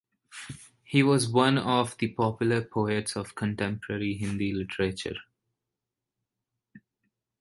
He 0.83 1.03
was 1.03 1.29
one 1.29 1.59
of 1.59 1.95
the 1.99 2.07
popular 2.07 2.63
poets 2.63 3.15
of 3.15 3.35
contemporary 3.35 4.15
Hindi 4.15 4.51
literature. 4.51 5.17